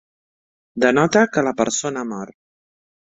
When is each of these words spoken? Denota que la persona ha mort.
Denota 0.85 1.23
que 1.35 1.43
la 1.49 1.53
persona 1.59 2.01
ha 2.05 2.09
mort. 2.15 2.37